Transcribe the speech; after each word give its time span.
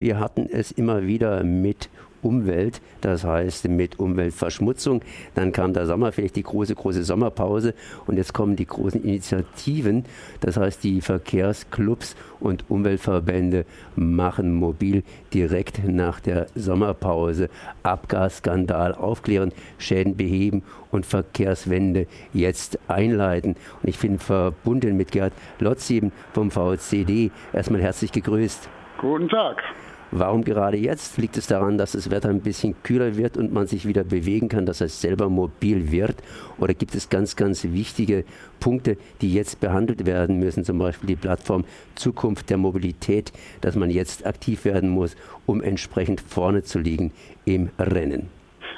Wir 0.00 0.20
hatten 0.20 0.48
es 0.48 0.70
immer 0.70 1.08
wieder 1.08 1.42
mit 1.42 1.90
Umwelt, 2.22 2.80
das 3.00 3.24
heißt 3.24 3.66
mit 3.66 3.98
Umweltverschmutzung. 3.98 5.02
Dann 5.34 5.50
kam 5.50 5.72
der 5.72 5.86
Sommer, 5.86 6.12
vielleicht 6.12 6.36
die 6.36 6.44
große, 6.44 6.76
große 6.76 7.02
Sommerpause 7.02 7.74
und 8.06 8.16
jetzt 8.16 8.32
kommen 8.32 8.54
die 8.54 8.66
großen 8.66 9.02
Initiativen, 9.02 10.04
das 10.38 10.56
heißt 10.56 10.84
die 10.84 11.00
Verkehrsclubs 11.00 12.14
und 12.38 12.70
Umweltverbände 12.70 13.64
machen 13.96 14.54
mobil 14.54 15.02
direkt 15.34 15.84
nach 15.84 16.20
der 16.20 16.46
Sommerpause 16.54 17.50
Abgasskandal 17.82 18.94
aufklären, 18.94 19.50
Schäden 19.78 20.16
beheben 20.16 20.62
und 20.92 21.06
Verkehrswende 21.06 22.06
jetzt 22.32 22.78
einleiten. 22.86 23.56
Und 23.82 23.88
ich 23.88 23.98
finde 23.98 24.20
verbunden 24.20 24.96
mit 24.96 25.10
Gerd 25.10 25.32
Lotzeben 25.58 26.12
vom 26.32 26.52
VCD 26.52 27.32
erstmal 27.52 27.82
herzlich 27.82 28.12
gegrüßt. 28.12 28.68
Guten 29.00 29.28
Tag. 29.28 29.62
Warum 30.10 30.42
gerade 30.42 30.78
jetzt? 30.78 31.18
Liegt 31.18 31.36
es 31.36 31.48
daran, 31.48 31.76
dass 31.76 31.92
das 31.92 32.10
Wetter 32.10 32.30
ein 32.30 32.40
bisschen 32.40 32.74
kühler 32.82 33.16
wird 33.16 33.36
und 33.36 33.52
man 33.52 33.66
sich 33.66 33.86
wieder 33.86 34.04
bewegen 34.04 34.48
kann, 34.48 34.64
dass 34.64 34.80
es 34.80 35.02
selber 35.02 35.28
mobil 35.28 35.92
wird? 35.92 36.16
Oder 36.58 36.72
gibt 36.72 36.94
es 36.94 37.10
ganz, 37.10 37.36
ganz 37.36 37.64
wichtige 37.64 38.24
Punkte, 38.58 38.96
die 39.20 39.34
jetzt 39.34 39.60
behandelt 39.60 40.06
werden 40.06 40.38
müssen? 40.38 40.64
Zum 40.64 40.78
Beispiel 40.78 41.08
die 41.08 41.16
Plattform 41.16 41.64
Zukunft 41.94 42.48
der 42.48 42.56
Mobilität, 42.56 43.32
dass 43.60 43.76
man 43.76 43.90
jetzt 43.90 44.26
aktiv 44.26 44.64
werden 44.64 44.88
muss, 44.88 45.14
um 45.44 45.62
entsprechend 45.62 46.22
vorne 46.22 46.62
zu 46.62 46.78
liegen 46.78 47.12
im 47.44 47.68
Rennen. 47.78 48.30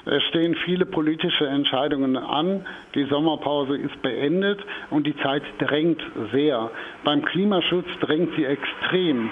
Es 0.07 0.23
stehen 0.25 0.57
viele 0.65 0.87
politische 0.87 1.47
Entscheidungen 1.47 2.17
an. 2.17 2.67
Die 2.95 3.05
Sommerpause 3.05 3.77
ist 3.77 4.01
beendet 4.03 4.59
und 4.91 5.07
die 5.07 5.17
Zeit 5.19 5.43
drängt 5.59 6.03
sehr. 6.33 6.71
Beim 7.05 7.25
Klimaschutz 7.25 7.87
drängt 8.01 8.35
sie 8.35 8.47
extrem. 8.47 9.31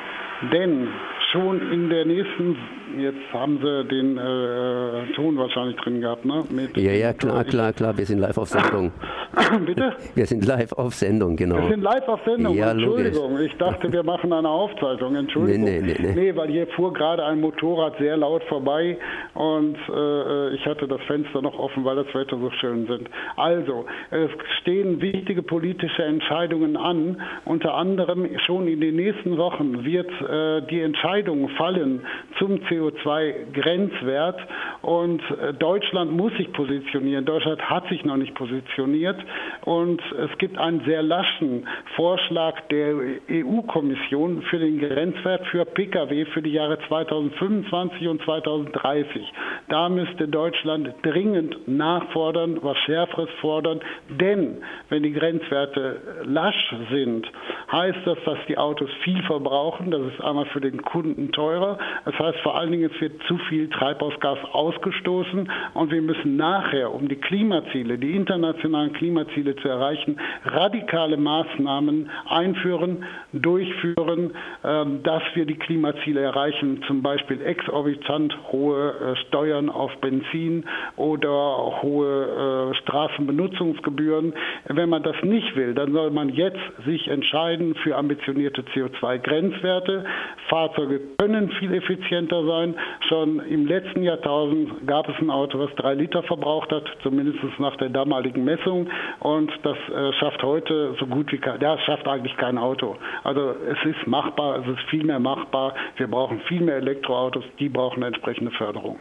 Denn 0.52 0.88
schon 1.32 1.60
in 1.72 1.90
der 1.90 2.04
nächsten, 2.04 2.56
jetzt 2.96 3.32
haben 3.32 3.58
sie 3.62 3.84
den 3.84 4.16
äh, 4.16 5.12
Ton 5.14 5.36
wahrscheinlich 5.36 5.76
drin 5.76 6.00
gehabt, 6.00 6.24
ne? 6.24 6.44
Mit, 6.50 6.76
ja, 6.76 6.92
ja, 6.92 7.12
klar, 7.12 7.44
klar, 7.44 7.72
klar, 7.72 7.96
wir 7.98 8.06
sind 8.06 8.18
live 8.18 8.38
auf 8.38 8.48
Sendung. 8.48 8.92
Bitte? 9.66 9.94
Wir 10.14 10.26
sind 10.26 10.46
live 10.46 10.72
auf 10.72 10.94
Sendung, 10.94 11.36
genau. 11.36 11.56
Wir 11.56 11.68
sind 11.68 11.82
live 11.82 12.08
auf 12.08 12.20
Sendung, 12.24 12.56
ja, 12.56 12.70
Entschuldigung. 12.70 13.32
Logisch. 13.32 13.52
Ich 13.52 13.58
dachte, 13.58 13.92
wir 13.92 14.02
machen 14.02 14.32
eine 14.32 14.48
Aufzeichnung, 14.48 15.16
Entschuldigung. 15.16 15.64
Nee, 15.64 15.80
nee, 15.80 15.96
nee, 15.98 16.14
nee. 16.14 16.36
weil 16.36 16.48
hier 16.48 16.66
fuhr 16.68 16.92
gerade 16.92 17.24
ein 17.24 17.40
Motorrad 17.40 17.98
sehr 17.98 18.16
laut 18.16 18.42
vorbei 18.44 18.96
und 19.34 19.76
äh, 19.88 20.54
ich 20.54 20.64
hatte 20.66 20.88
das 20.88 21.00
Fenster 21.02 21.42
noch 21.42 21.58
offen, 21.58 21.84
weil 21.84 21.96
das 21.96 22.14
Wetter 22.14 22.38
so 22.38 22.50
schön 22.60 22.86
sind. 22.86 23.08
Also, 23.36 23.84
es 24.10 24.30
stehen 24.60 25.00
wichtige 25.00 25.42
politische 25.42 26.04
Entscheidungen 26.04 26.76
an. 26.76 27.20
Unter 27.44 27.74
anderem 27.74 28.28
schon 28.46 28.66
in 28.66 28.80
den 28.80 28.96
nächsten 28.96 29.36
Wochen 29.36 29.84
wird 29.84 30.10
äh, 30.22 30.62
die 30.68 30.80
Entscheidung 30.80 31.17
Entscheidungen 31.18 31.48
fallen 31.56 32.02
zum 32.38 32.60
CO2-Grenzwert 32.66 34.40
und 34.82 35.20
äh, 35.30 35.52
Deutschland 35.54 36.12
muss 36.12 36.32
sich 36.36 36.52
positionieren. 36.52 37.24
Deutschland 37.24 37.60
hat 37.68 37.88
sich 37.88 38.04
noch 38.04 38.16
nicht 38.16 38.34
positioniert 38.34 39.16
und 39.64 40.00
es 40.12 40.38
gibt 40.38 40.56
einen 40.58 40.84
sehr 40.84 41.02
laschen 41.02 41.66
Vorschlag 41.96 42.60
der 42.70 42.94
EU-Kommission 43.30 44.42
für 44.42 44.58
den 44.58 44.78
Grenzwert 44.78 45.46
für 45.48 45.64
Pkw 45.64 46.26
für 46.26 46.42
die 46.42 46.52
Jahre 46.52 46.78
2025 46.86 48.06
und 48.06 48.22
2030. 48.22 49.32
Da 49.68 49.88
müsste 49.88 50.28
Deutschland 50.28 50.94
dringend 51.02 51.66
nachfordern, 51.66 52.58
was 52.62 52.76
Schärferes 52.78 53.30
fordern, 53.40 53.80
denn 54.08 54.58
wenn 54.88 55.02
die 55.02 55.12
Grenzwerte 55.12 56.00
lasch 56.24 56.74
sind, 56.90 57.26
heißt 57.72 57.98
das, 58.04 58.18
dass 58.24 58.38
die 58.48 58.56
Autos 58.56 58.90
viel 59.02 59.22
verbrauchen. 59.24 59.90
Das 59.90 60.02
ist 60.02 60.20
einmal 60.20 60.46
für 60.46 60.60
den 60.60 60.82
Kunden 60.82 61.07
Kunden 61.08 61.32
teurer. 61.32 61.78
Das 62.04 62.18
heißt 62.18 62.38
vor 62.40 62.58
allen 62.58 62.70
Dingen, 62.70 62.90
es 62.94 63.00
wird 63.00 63.22
zu 63.26 63.38
viel 63.48 63.70
Treibhausgas 63.70 64.38
ausgestoßen 64.52 65.50
und 65.72 65.90
wir 65.90 66.02
müssen 66.02 66.36
nachher, 66.36 66.92
um 66.92 67.08
die 67.08 67.16
Klimaziele, 67.16 67.96
die 67.96 68.14
internationalen 68.14 68.92
Klimaziele 68.92 69.56
zu 69.56 69.68
erreichen, 69.68 70.18
radikale 70.44 71.16
Maßnahmen 71.16 72.10
einführen, 72.28 73.04
durchführen, 73.32 74.32
ähm, 74.64 75.02
dass 75.02 75.22
wir 75.34 75.46
die 75.46 75.56
Klimaziele 75.56 76.20
erreichen, 76.20 76.82
zum 76.86 77.02
Beispiel 77.02 77.40
exorbitant 77.40 78.36
hohe 78.52 78.90
äh, 78.90 79.16
Steuern 79.28 79.70
auf 79.70 79.96
Benzin 80.02 80.66
oder 80.96 81.80
hohe 81.82 82.72
äh, 82.72 82.74
Straßenbenutzungsgebühren. 82.82 84.34
Wenn 84.66 84.90
man 84.90 85.02
das 85.02 85.16
nicht 85.22 85.56
will, 85.56 85.74
dann 85.74 85.92
soll 85.92 86.10
man 86.10 86.28
jetzt 86.28 86.60
sich 86.84 87.08
entscheiden 87.08 87.74
für 87.76 87.96
ambitionierte 87.96 88.62
CO2-Grenzwerte. 88.74 90.04
Fahrzeuge 90.48 90.97
können 91.18 91.50
viel 91.52 91.74
effizienter 91.74 92.44
sein. 92.44 92.74
Schon 93.08 93.40
im 93.40 93.66
letzten 93.66 94.02
Jahrtausend 94.02 94.86
gab 94.86 95.08
es 95.08 95.16
ein 95.20 95.30
Auto, 95.30 95.58
was 95.58 95.74
drei 95.76 95.94
Liter 95.94 96.22
verbraucht 96.22 96.70
hat, 96.70 96.84
zumindest 97.02 97.38
nach 97.58 97.76
der 97.76 97.88
damaligen 97.88 98.44
Messung. 98.44 98.88
Und 99.20 99.50
das 99.62 99.76
äh, 99.76 100.12
schafft 100.14 100.42
heute 100.42 100.94
so 100.98 101.06
gut 101.06 101.30
wie 101.32 101.38
kein, 101.38 101.60
ja, 101.60 101.78
schafft 101.78 102.06
eigentlich 102.06 102.36
kein 102.36 102.58
Auto. 102.58 102.96
Also 103.24 103.54
es 103.70 103.90
ist 103.90 104.06
machbar, 104.06 104.60
es 104.60 104.68
ist 104.68 104.88
viel 104.90 105.04
mehr 105.04 105.20
machbar. 105.20 105.74
Wir 105.96 106.06
brauchen 106.06 106.40
viel 106.48 106.60
mehr 106.60 106.76
Elektroautos, 106.76 107.44
die 107.58 107.68
brauchen 107.68 108.02
entsprechende 108.02 108.50
Förderung. 108.52 108.98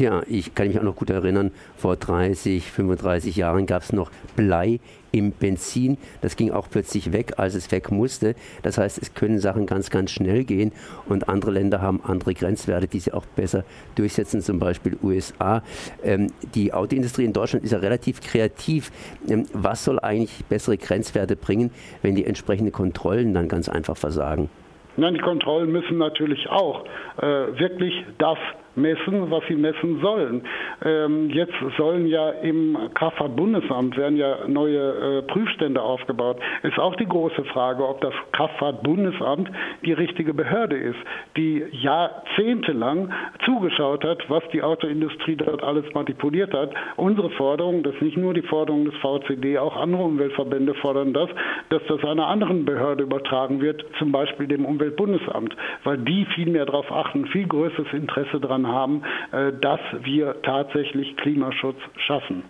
Tja, 0.00 0.22
ich 0.26 0.54
kann 0.54 0.68
mich 0.68 0.78
auch 0.78 0.82
noch 0.82 0.96
gut 0.96 1.10
erinnern, 1.10 1.50
vor 1.76 1.94
30, 1.94 2.70
35 2.70 3.36
Jahren 3.36 3.66
gab 3.66 3.82
es 3.82 3.92
noch 3.92 4.10
Blei 4.34 4.80
im 5.12 5.30
Benzin. 5.30 5.98
Das 6.22 6.36
ging 6.36 6.52
auch 6.52 6.70
plötzlich 6.70 7.12
weg, 7.12 7.34
als 7.36 7.54
es 7.54 7.70
weg 7.70 7.90
musste. 7.90 8.34
Das 8.62 8.78
heißt, 8.78 8.96
es 8.96 9.12
können 9.12 9.38
Sachen 9.40 9.66
ganz, 9.66 9.90
ganz 9.90 10.10
schnell 10.10 10.44
gehen 10.44 10.72
und 11.06 11.28
andere 11.28 11.50
Länder 11.50 11.82
haben 11.82 12.00
andere 12.02 12.32
Grenzwerte, 12.32 12.88
die 12.88 12.98
sie 12.98 13.12
auch 13.12 13.26
besser 13.26 13.62
durchsetzen, 13.94 14.40
zum 14.40 14.58
Beispiel 14.58 14.96
USA. 15.02 15.62
Ähm, 16.02 16.28
die 16.54 16.72
Autoindustrie 16.72 17.26
in 17.26 17.34
Deutschland 17.34 17.62
ist 17.62 17.72
ja 17.72 17.78
relativ 17.78 18.22
kreativ. 18.22 18.92
Ähm, 19.28 19.44
was 19.52 19.84
soll 19.84 20.00
eigentlich 20.00 20.46
bessere 20.46 20.78
Grenzwerte 20.78 21.36
bringen, 21.36 21.72
wenn 22.00 22.14
die 22.14 22.24
entsprechenden 22.24 22.72
Kontrollen 22.72 23.34
dann 23.34 23.48
ganz 23.48 23.68
einfach 23.68 23.98
versagen? 23.98 24.48
Nein, 24.96 25.14
die 25.14 25.20
Kontrollen 25.20 25.70
müssen 25.70 25.98
natürlich 25.98 26.48
auch 26.48 26.84
äh, 27.18 27.26
wirklich 27.58 27.94
das 28.18 28.38
messen, 28.76 29.30
was 29.30 29.42
sie 29.48 29.56
messen 29.56 30.00
sollen. 30.00 30.42
Ähm, 30.84 31.30
jetzt 31.30 31.54
sollen 31.76 32.06
ja 32.06 32.30
im 32.30 32.76
Kraftfahrtbundesamt 32.94 33.96
werden 33.96 34.16
ja 34.16 34.48
neue 34.48 34.78
äh, 34.78 35.22
Prüfstände 35.22 35.82
aufgebaut. 35.82 36.38
Ist 36.62 36.78
auch 36.78 36.96
die 36.96 37.06
große 37.06 37.44
Frage, 37.44 37.86
ob 37.86 38.00
das 38.00 38.14
Kraftfahrtbundesamt 38.32 39.50
die 39.84 39.92
richtige 39.92 40.34
Behörde 40.34 40.76
ist, 40.76 40.98
die 41.36 41.64
jahrzehntelang 41.72 43.12
zugeschaut 43.44 44.04
hat, 44.04 44.28
was 44.28 44.42
die 44.52 44.62
Autoindustrie 44.62 45.36
dort 45.36 45.62
alles 45.62 45.84
manipuliert 45.94 46.52
hat. 46.54 46.70
Unsere 46.96 47.30
Forderung, 47.30 47.82
das 47.82 47.94
ist 47.94 48.02
nicht 48.02 48.16
nur 48.16 48.34
die 48.34 48.42
Forderung 48.42 48.84
des 48.84 48.94
VCD, 48.96 49.58
auch 49.58 49.76
andere 49.76 50.02
Umweltverbände 50.02 50.74
fordern 50.74 51.12
das, 51.12 51.28
dass 51.70 51.82
das 51.88 52.02
einer 52.04 52.26
anderen 52.26 52.64
Behörde 52.64 53.04
übertragen 53.04 53.60
wird, 53.60 53.84
zum 53.98 54.12
Beispiel 54.12 54.46
dem 54.46 54.64
Umweltbundesamt, 54.64 55.54
weil 55.84 55.98
die 55.98 56.24
viel 56.34 56.50
mehr 56.50 56.66
darauf 56.66 56.90
achten, 56.90 57.26
viel 57.26 57.46
größeres 57.46 57.92
Interesse 57.92 58.40
daran 58.40 58.59
haben, 58.66 59.02
äh, 59.32 59.52
dass 59.60 59.80
wir 60.02 60.40
tatsächlich 60.42 61.16
Klimaschutz 61.16 61.78
schaffen. 62.06 62.44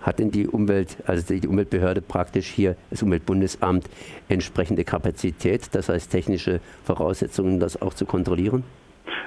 Hat 0.00 0.18
denn 0.18 0.30
die 0.30 0.48
Umwelt, 0.48 0.96
also 1.06 1.34
die 1.34 1.46
Umweltbehörde 1.46 2.02
praktisch 2.02 2.48
hier, 2.48 2.76
das 2.90 3.02
Umweltbundesamt, 3.02 3.88
entsprechende 4.28 4.84
Kapazität, 4.84 5.68
das 5.72 5.88
heißt 5.88 6.10
technische 6.10 6.60
Voraussetzungen, 6.84 7.60
das 7.60 7.80
auch 7.80 7.94
zu 7.94 8.04
kontrollieren? 8.04 8.64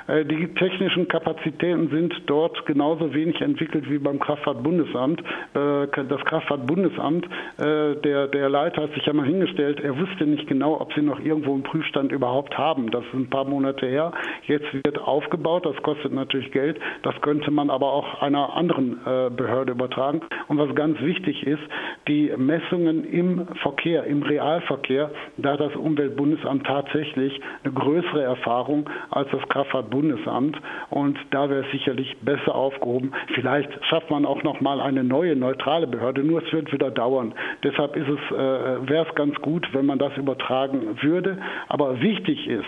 Äh, 0.07 0.25
die 0.25 0.53
technischen 0.53 1.07
Kapazitäten 1.07 1.89
sind 1.89 2.13
dort 2.27 2.65
genauso 2.65 3.13
wenig 3.13 3.41
entwickelt 3.41 3.89
wie 3.89 3.97
beim 3.97 4.19
Kraftfahrtbundesamt. 4.19 5.21
Äh, 5.21 5.87
das 6.07 6.23
Kraftfahrtbundesamt, 6.25 7.25
äh, 7.57 7.95
der, 7.95 8.27
der 8.27 8.49
Leiter 8.49 8.83
hat 8.83 8.93
sich 8.93 9.05
ja 9.05 9.13
mal 9.13 9.25
hingestellt, 9.25 9.79
er 9.79 9.97
wusste 9.97 10.25
nicht 10.25 10.47
genau, 10.47 10.79
ob 10.79 10.93
sie 10.93 11.01
noch 11.01 11.19
irgendwo 11.19 11.53
einen 11.53 11.63
Prüfstand 11.63 12.11
überhaupt 12.11 12.57
haben. 12.57 12.91
Das 12.91 13.03
ist 13.05 13.13
ein 13.13 13.29
paar 13.29 13.45
Monate 13.45 13.87
her. 13.87 14.11
Jetzt 14.47 14.67
wird 14.73 14.99
aufgebaut, 14.99 15.65
das 15.65 15.75
kostet 15.83 16.13
natürlich 16.13 16.51
Geld. 16.51 16.79
Das 17.03 17.19
könnte 17.21 17.51
man 17.51 17.69
aber 17.69 17.91
auch 17.91 18.21
einer 18.21 18.55
anderen 18.55 18.99
Behörde 19.35 19.71
übertragen. 19.71 20.21
Und 20.47 20.57
was 20.57 20.73
ganz 20.75 20.99
wichtig 21.01 21.45
ist, 21.45 21.61
die 22.07 22.31
Messungen 22.37 23.03
im 23.05 23.47
Verkehr, 23.61 24.03
im 24.05 24.23
Realverkehr, 24.23 25.11
da 25.37 25.53
hat 25.53 25.59
das 25.59 25.75
Umweltbundesamt 25.75 26.65
tatsächlich 26.65 27.39
eine 27.63 27.73
größere 27.73 28.23
Erfahrung 28.23 28.89
als 29.09 29.29
das 29.31 29.41
Kraftfahrtbundesamt. 29.49 29.94
Bundesamt 29.95 30.57
und 30.89 31.17
da 31.31 31.49
wäre 31.49 31.63
es 31.63 31.71
sicherlich 31.71 32.17
besser 32.19 32.53
aufgehoben. 32.53 33.13
Vielleicht 33.33 33.69
schafft 33.85 34.11
man 34.11 34.25
auch 34.25 34.43
noch 34.43 34.59
mal 34.59 34.81
eine 34.81 35.05
neue 35.05 35.37
neutrale 35.37 35.87
Behörde, 35.87 36.21
nur 36.21 36.43
es 36.43 36.51
wird 36.51 36.73
wieder 36.73 36.91
dauern. 36.91 37.33
Deshalb 37.63 37.95
ist 37.95 38.09
es, 38.09 38.35
äh, 38.35 38.89
wäre 38.89 39.05
es 39.07 39.15
ganz 39.15 39.35
gut, 39.35 39.65
wenn 39.71 39.85
man 39.85 39.97
das 39.97 40.15
übertragen 40.17 41.01
würde. 41.01 41.37
Aber 41.69 42.01
wichtig 42.01 42.45
ist, 42.45 42.65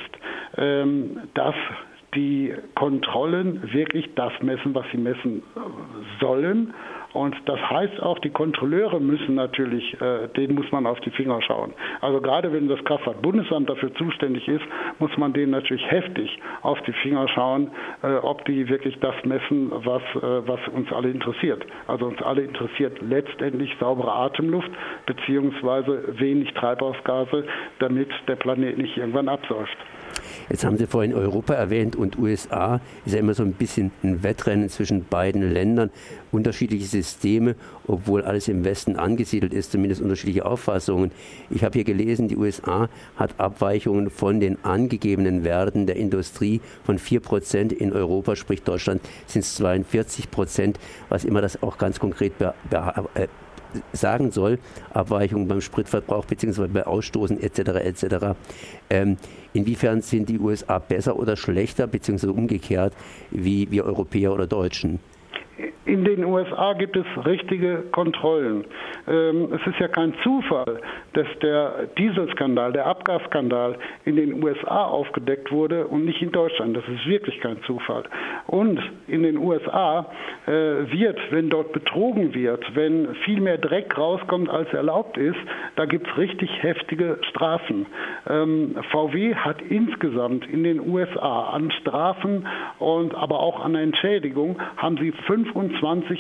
ähm, 0.58 1.20
dass 1.34 1.56
die 2.16 2.54
Kontrollen 2.76 3.74
wirklich 3.74 4.10
das 4.16 4.32
messen, 4.42 4.74
was 4.74 4.86
sie 4.94 4.98
messen 4.98 5.44
sollen. 6.22 6.74
Und 7.14 7.36
das 7.46 7.60
heißt 7.70 8.02
auch, 8.02 8.20
die 8.20 8.30
Kontrolleure 8.30 9.00
müssen 9.00 9.36
natürlich, 9.36 10.00
äh, 10.02 10.28
denen 10.36 10.56
muss 10.56 10.72
man 10.72 10.86
auf 10.86 11.00
die 11.02 11.10
Finger 11.12 11.42
schauen. 11.42 11.74
Also 12.02 12.22
gerade 12.22 12.52
wenn 12.52 12.68
das 12.68 12.84
Kraftfahrtbundesamt 12.84 13.70
dafür 13.70 13.94
zuständig 13.96 14.48
ist, 14.48 14.64
muss 15.00 15.16
man 15.18 15.34
denen 15.34 15.52
natürlich 15.52 15.90
heftig 15.90 16.38
auf 16.62 16.80
die 16.82 16.94
Finger 16.94 17.28
schauen, 17.30 17.72
äh, 18.04 18.16
ob 18.18 18.46
die 18.46 18.68
wirklich 18.70 19.00
das 19.00 19.16
messen, 19.24 19.72
was, 19.72 20.02
äh, 20.16 20.48
was 20.48 20.60
uns 20.74 20.92
alle 20.92 21.10
interessiert. 21.10 21.66
Also 21.88 22.06
uns 22.06 22.22
alle 22.22 22.42
interessiert 22.42 23.02
letztendlich 23.02 23.76
saubere 23.80 24.12
Atemluft 24.12 24.72
beziehungsweise 25.06 26.20
wenig 26.20 26.54
Treibhausgase, 26.54 27.46
damit 27.80 28.10
der 28.28 28.36
Planet 28.36 28.78
nicht 28.78 28.98
irgendwann 28.98 29.30
absäuft. 29.30 29.78
Jetzt 30.50 30.64
haben 30.64 30.78
Sie 30.78 30.88
vorhin 30.88 31.14
Europa 31.14 31.54
erwähnt 31.54 31.96
und 31.96 32.18
USA. 32.18 32.82
Ist 33.06 33.14
ja 33.14 33.20
immer 33.20 33.34
so 33.34 33.44
ein 33.44 33.54
bisschen 33.54 33.92
ein 34.04 34.24
Wettrennen 34.24 34.70
zwischen 34.70 35.06
beiden 35.06 35.42
Ländern. 35.54 35.92
Unterschiedliche 36.32 36.86
Systeme, 36.86 37.56
obwohl 37.88 38.24
alles 38.24 38.48
im 38.48 38.64
Westen 38.64 38.96
angesiedelt 38.96 39.54
ist, 39.54 39.72
zumindest 39.72 40.02
unterschiedliche 40.02 40.46
Auffassungen. 40.46 41.12
Ich 41.50 41.64
habe 41.64 41.74
hier 41.74 41.84
gelesen, 41.84 42.28
die 42.28 42.38
USA 42.38 42.90
hat 43.16 43.40
Abweichungen 43.40 44.10
von 44.10 44.40
den 44.40 44.64
angegebenen 44.64 45.44
Werten 45.44 45.86
der 45.86 45.96
Industrie 45.96 46.62
von 46.84 47.00
4 47.00 47.20
Prozent. 47.20 47.74
In 47.74 47.94
Europa, 47.94 48.36
sprich 48.36 48.64
Deutschland, 48.64 49.02
sind 49.26 49.42
es 49.42 49.56
42 49.56 50.32
Prozent, 50.32 50.80
was 51.10 51.26
immer 51.26 51.42
das 51.42 51.62
auch 51.64 51.78
ganz 51.78 52.00
konkret 52.00 52.38
be, 52.38 52.54
be, 52.70 52.94
äh, 53.16 53.28
sagen 53.94 54.32
soll, 54.32 54.60
Abweichungen 54.94 55.48
beim 55.48 55.62
Spritverbrauch 55.62 56.26
bzw. 56.26 56.68
bei 56.68 56.86
Ausstoßen 56.86 57.42
etc. 57.42 57.60
etc. 57.60 58.16
Ähm, 58.90 59.18
inwiefern 59.54 60.02
sind 60.02 60.30
die 60.30 60.40
USA 60.40 60.80
besser 60.80 61.18
oder 61.18 61.36
schlechter 61.36 61.88
bzw. 61.88 62.28
umgekehrt 62.28 62.94
wie 63.32 63.70
wir 63.72 63.86
Europäer 63.86 64.34
oder 64.34 64.48
Deutschen? 64.48 65.00
In 65.88 66.04
den 66.04 66.26
USA 66.26 66.74
gibt 66.74 66.98
es 66.98 67.06
richtige 67.26 67.84
Kontrollen. 67.94 68.66
Ähm, 69.08 69.54
es 69.54 69.66
ist 69.66 69.80
ja 69.80 69.88
kein 69.88 70.14
Zufall, 70.22 70.82
dass 71.14 71.28
der 71.42 71.88
Dieselskandal, 71.98 72.74
der 72.74 72.86
Abgasskandal 72.88 73.78
in 74.04 74.18
den 74.18 74.44
USA 74.44 74.84
aufgedeckt 74.84 75.50
wurde 75.50 75.88
und 75.88 76.04
nicht 76.04 76.22
in 76.22 76.34
Deutschland. 76.34 76.76
Das 76.76 76.84
ist 76.90 77.08
wirklich 77.08 77.40
kein 77.40 77.64
Zufall. 77.64 78.04
Und 78.48 78.82
in 79.08 79.24
den 79.24 79.38
USA 79.38 80.12
äh, 80.46 80.52
wird, 80.52 81.20
wenn 81.32 81.50
dort 81.50 81.72
betrogen 81.72 82.34
wird, 82.34 82.76
wenn 82.76 83.16
viel 83.24 83.40
mehr 83.40 83.58
Dreck 83.58 83.98
rauskommt, 83.98 84.50
als 84.50 84.72
erlaubt 84.74 85.18
ist, 85.18 85.40
da 85.78 85.86
gibt 85.86 86.06
es 86.06 86.18
richtig 86.18 86.50
heftige 86.64 87.18
Strafen. 87.30 87.86
Ähm, 88.30 88.76
VW 88.92 89.36
hat 89.36 89.62
insgesamt 89.62 90.46
in 90.48 90.66
den 90.66 90.82
USA 90.86 91.52
an 91.52 91.72
Strafen 91.80 92.46
und 92.78 93.16
aber 93.16 93.40
auch 93.40 93.64
an 93.64 93.76
Entschädigung 93.76 94.62
haben 94.76 94.98
sie 94.98 95.14
25 95.14 95.77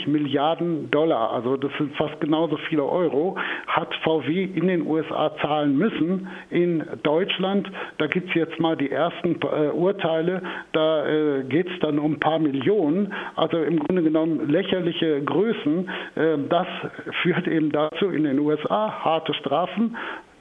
Milliarden 0.07 0.89
Dollar, 0.92 1.31
also 1.31 1.57
das 1.57 1.71
sind 1.77 1.95
fast 1.95 2.19
genauso 2.21 2.57
viele 2.69 2.83
Euro, 2.83 3.38
hat 3.68 3.94
VW 4.04 4.44
in 4.44 4.68
den 4.68 4.86
USA 4.86 5.31
zahlen 5.42 5.77
müssen. 5.77 6.27
In 6.50 6.83
Deutschland, 7.04 7.69
da 7.98 8.07
gibt 8.07 8.30
es 8.30 8.36
jetzt 8.36 8.59
mal 8.59 8.75
die 8.75 8.92
ersten 8.92 9.39
äh, 9.42 9.69
Urteile, 9.69 10.42
da 10.74 11.06
äh, 11.06 11.44
geht 11.44 11.68
es 11.69 11.80
dann 11.80 12.00
um 12.00 12.13
ein 12.13 12.19
paar 12.19 12.39
Millionen, 12.39 13.13
also 13.36 13.57
im 13.57 13.80
Grunde 13.80 14.04
genommen 14.04 14.50
lächerliche 14.50 15.21
Größen. 15.24 15.89
Äh, 16.15 16.38
das 16.50 16.68
führt 17.21 17.48
eben 17.48 17.71
dazu 17.71 18.09
in 18.09 18.24
den 18.24 18.39
USA 18.39 19.04
harte 19.04 19.33
Strafen, 19.33 19.95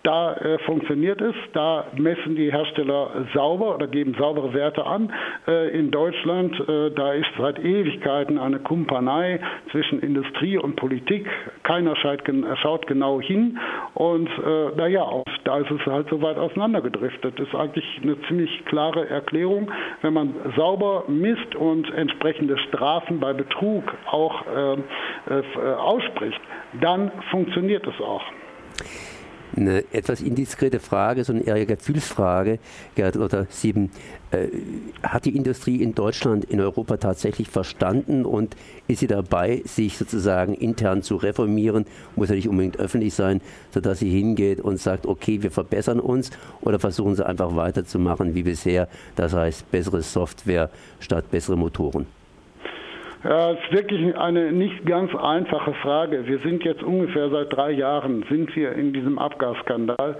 da 0.07 0.35
äh, 0.35 0.59
funktioniert 0.61 1.21
es, 1.21 1.35
da 1.53 1.87
messen 1.97 2.37
die 2.37 2.53
Hersteller 2.53 3.27
sauber 3.35 3.75
oder 3.75 3.89
geben 3.89 4.15
saubere 4.17 4.55
Werte 4.55 4.87
an. 4.87 5.13
Äh, 5.49 5.77
in 5.77 5.91
Deutschland, 5.91 6.55
äh, 6.61 6.93
da 6.93 7.13
ist 7.13 7.27
seit 7.37 7.59
Ewigkeiten 7.59 8.39
eine 8.39 8.61
Kumpanei 8.61 9.41
zwischen 9.73 9.99
Industrie 9.99 10.59
und 10.59 10.77
Politik. 10.77 11.27
Keiner 11.65 11.97
schaut, 11.97 12.23
schaut 12.63 12.87
genau 12.87 13.21
hin 13.21 13.59
und 13.95 14.29
äh, 14.29 14.77
naja, 14.77 15.25
da 15.43 15.59
ist 15.59 15.73
es 15.73 15.85
halt 15.87 16.09
so 16.09 16.23
weit 16.23 16.37
auseinandergedriftet. 16.37 17.37
Das 17.41 17.49
ist 17.49 17.55
eigentlich 17.57 18.01
eine 18.01 18.17
ziemlich 18.29 18.65
klare 18.67 19.09
Erklärung. 19.09 19.73
Wenn 20.03 20.13
man 20.13 20.35
sauber 20.57 21.03
misst 21.09 21.57
und 21.57 21.93
entsprechende 21.93 22.57
Strafen 22.59 23.19
bei 23.19 23.33
Betrug 23.33 23.83
auch 24.09 24.45
ähm, 24.57 24.85
äh, 25.29 25.73
ausspricht, 25.75 26.41
dann 26.81 27.11
funktioniert 27.31 27.85
es 27.89 28.01
auch 28.01 28.23
eine 29.57 29.85
etwas 29.93 30.21
indiskrete 30.21 30.81
Frage, 30.81 31.25
so 31.25 31.33
eine 31.33 31.43
eher 31.43 31.67
Gefühlsfrage, 31.67 32.59
Gerhard 32.95 33.15
Lothar 33.15 33.47
Sieben. 33.51 33.91
Äh, 34.31 34.49
hat 35.03 35.25
die 35.25 35.37
Industrie 35.37 35.83
in 35.83 35.95
Deutschland, 35.95 36.45
in 36.45 36.61
Europa 36.61 36.97
tatsächlich 36.97 37.49
verstanden 37.49 38.25
und 38.25 38.57
ist 38.89 39.01
sie 39.01 39.07
dabei, 39.07 39.63
sich 39.65 39.97
sozusagen 39.97 40.55
intern 40.55 41.03
zu 41.03 41.17
reformieren? 41.17 41.87
Muss 42.17 42.29
ja 42.29 42.35
nicht 42.35 42.49
unbedingt 42.49 42.79
öffentlich 42.79 43.15
sein, 43.15 43.41
sodass 43.73 44.01
sie 44.01 44.11
hingeht 44.11 44.61
und 44.61 44.79
sagt, 44.79 45.07
okay, 45.07 45.43
wir 45.43 45.51
verbessern 45.51 46.01
uns 46.01 46.31
oder 46.61 46.79
versuchen 46.79 47.15
sie 47.15 47.27
einfach 47.27 47.57
weiterzumachen 47.57 48.35
wie 48.35 48.43
bisher, 48.43 48.89
das 49.15 49.33
heißt 49.33 49.71
bessere 49.71 50.03
Software 50.03 50.71
statt 51.01 51.31
bessere 51.31 51.57
Motoren? 51.57 52.07
Ja, 53.29 53.51
es 53.51 53.59
ist 53.59 53.73
wirklich 53.73 54.17
eine 54.17 54.53
nicht 54.53 54.87
ganz 54.87 55.13
einfache 55.17 55.75
Frage. 55.83 56.29
Wir 56.29 56.39
sind 56.41 56.63
jetzt 56.63 56.85
ungefähr 56.85 57.29
seit 57.29 57.53
drei 57.53 57.73
Jahren 57.73 58.25
sind 58.31 58.55
wir 58.55 58.71
in 58.73 58.93
diesem 58.93 59.19
Abgasskandal. 59.19 60.17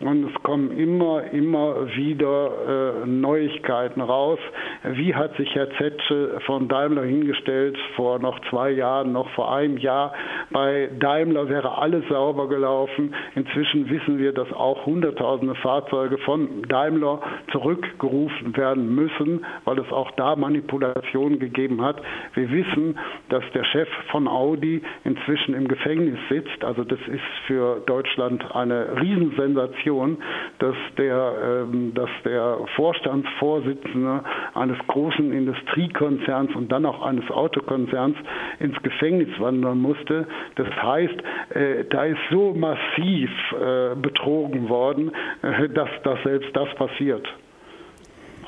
Und 0.00 0.30
es 0.30 0.42
kommen 0.44 0.70
immer, 0.78 1.24
immer 1.32 1.88
wieder 1.96 3.02
äh, 3.02 3.06
Neuigkeiten 3.06 4.00
raus. 4.00 4.38
Wie 4.84 5.12
hat 5.12 5.36
sich 5.36 5.52
Herr 5.56 5.68
Zetsche 5.70 6.38
von 6.46 6.68
Daimler 6.68 7.02
hingestellt 7.02 7.76
vor 7.96 8.20
noch 8.20 8.38
zwei 8.48 8.70
Jahren, 8.70 9.10
noch 9.12 9.28
vor 9.30 9.52
einem 9.52 9.76
Jahr? 9.76 10.12
Bei 10.50 10.88
Daimler 11.00 11.48
wäre 11.48 11.78
alles 11.78 12.04
sauber 12.08 12.48
gelaufen. 12.48 13.12
Inzwischen 13.34 13.90
wissen 13.90 14.18
wir, 14.18 14.32
dass 14.32 14.52
auch 14.52 14.86
Hunderttausende 14.86 15.56
Fahrzeuge 15.56 16.18
von 16.18 16.62
Daimler 16.68 17.20
zurückgerufen 17.50 18.56
werden 18.56 18.94
müssen, 18.94 19.44
weil 19.64 19.80
es 19.80 19.90
auch 19.90 20.12
da 20.12 20.36
Manipulationen 20.36 21.40
gegeben 21.40 21.82
hat. 21.82 22.00
Wir 22.34 22.48
wissen, 22.52 22.96
dass 23.30 23.42
der 23.52 23.64
Chef 23.64 23.88
von 24.12 24.28
Audi 24.28 24.80
inzwischen 25.02 25.54
im 25.54 25.66
Gefängnis 25.66 26.20
sitzt. 26.28 26.62
Also 26.62 26.84
das 26.84 27.00
ist 27.08 27.46
für 27.48 27.82
Deutschland 27.84 28.44
eine 28.54 29.00
Riesensensation 29.00 29.87
Situation, 29.88 30.18
dass 30.58 30.76
der, 30.96 31.66
ähm, 31.72 31.92
dass 31.94 32.10
der 32.24 32.58
Vorstandsvorsitzende 32.76 34.22
eines 34.54 34.78
großen 34.86 35.32
Industriekonzerns 35.32 36.54
und 36.54 36.70
dann 36.70 36.84
auch 36.86 37.02
eines 37.02 37.30
Autokonzerns 37.30 38.16
ins 38.60 38.80
Gefängnis 38.82 39.28
wandern 39.38 39.80
musste. 39.80 40.26
Das 40.56 40.68
heißt, 40.82 41.16
äh, 41.50 41.84
da 41.90 42.04
ist 42.04 42.18
so 42.30 42.54
massiv 42.54 43.30
äh, 43.52 43.94
betrogen 43.96 44.68
worden, 44.68 45.12
äh, 45.42 45.68
dass, 45.68 45.88
dass 46.02 46.22
selbst 46.22 46.54
das 46.54 46.74
passiert. 46.74 47.26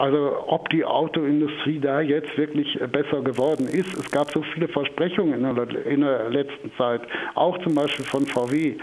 Also 0.00 0.32
ob 0.46 0.70
die 0.70 0.82
Autoindustrie 0.82 1.78
da 1.78 2.00
jetzt 2.00 2.38
wirklich 2.38 2.78
besser 2.90 3.20
geworden 3.20 3.66
ist. 3.66 3.92
Es 3.98 4.10
gab 4.10 4.32
so 4.32 4.40
viele 4.54 4.66
Versprechungen 4.66 5.44
in 5.44 5.54
der, 5.54 5.86
in 5.86 6.00
der 6.00 6.30
letzten 6.30 6.72
Zeit, 6.78 7.02
auch 7.34 7.58
zum 7.58 7.74
Beispiel 7.74 8.06
von 8.06 8.24
VW. 8.24 8.76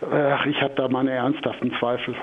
Ach, 0.00 0.46
ich 0.46 0.60
habe 0.60 0.74
da 0.76 0.88
meine 0.88 1.10
ernsthaften 1.10 1.72
Zweifel. 1.78 2.14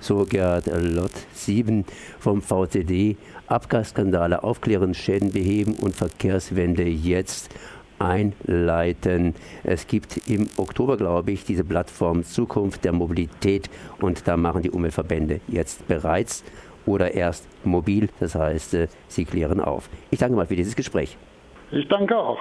So 0.00 0.24
Gerhard 0.28 0.66
Lott 0.66 1.12
7 1.32 1.84
vom 2.18 2.42
VCD. 2.42 3.16
Abgasskandale 3.46 4.42
aufklären, 4.42 4.94
Schäden 4.94 5.32
beheben 5.32 5.76
und 5.80 5.94
Verkehrswende 5.94 6.82
jetzt 6.82 7.54
einleiten. 7.98 9.34
Es 9.62 9.86
gibt 9.86 10.28
im 10.28 10.48
Oktober, 10.56 10.96
glaube 10.96 11.30
ich, 11.30 11.44
diese 11.44 11.64
Plattform 11.64 12.24
Zukunft 12.24 12.84
der 12.84 12.92
Mobilität 12.92 13.70
und 14.00 14.26
da 14.26 14.36
machen 14.36 14.62
die 14.62 14.70
Umweltverbände 14.70 15.40
jetzt 15.46 15.86
bereits 15.86 16.42
oder 16.84 17.14
erst 17.14 17.46
mobil. 17.64 18.08
Das 18.18 18.34
heißt, 18.34 18.74
äh, 18.74 18.88
sie 19.06 19.24
klären 19.24 19.60
auf. 19.60 19.88
Ich 20.10 20.18
danke 20.18 20.36
mal 20.36 20.46
für 20.46 20.56
dieses 20.56 20.74
Gespräch. 20.74 21.16
Ich 21.70 21.86
danke 21.88 22.16
auch. 22.16 22.38